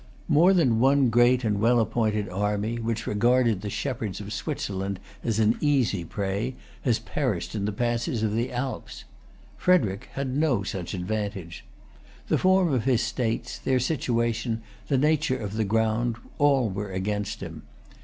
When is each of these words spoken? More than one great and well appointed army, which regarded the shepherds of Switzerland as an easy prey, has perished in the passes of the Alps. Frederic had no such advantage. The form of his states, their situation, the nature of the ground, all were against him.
More 0.27 0.51
than 0.51 0.79
one 0.79 1.11
great 1.11 1.43
and 1.43 1.59
well 1.61 1.79
appointed 1.79 2.27
army, 2.27 2.77
which 2.77 3.05
regarded 3.05 3.61
the 3.61 3.69
shepherds 3.69 4.19
of 4.19 4.33
Switzerland 4.33 4.99
as 5.23 5.37
an 5.37 5.59
easy 5.61 6.03
prey, 6.03 6.55
has 6.81 6.97
perished 6.97 7.53
in 7.53 7.65
the 7.65 7.71
passes 7.71 8.23
of 8.23 8.33
the 8.33 8.51
Alps. 8.51 9.03
Frederic 9.57 10.09
had 10.13 10.35
no 10.35 10.63
such 10.63 10.95
advantage. 10.95 11.63
The 12.29 12.39
form 12.39 12.73
of 12.73 12.85
his 12.85 13.03
states, 13.03 13.59
their 13.59 13.79
situation, 13.79 14.63
the 14.87 14.97
nature 14.97 15.37
of 15.37 15.53
the 15.53 15.63
ground, 15.65 16.15
all 16.39 16.67
were 16.67 16.91
against 16.91 17.41
him. 17.41 17.61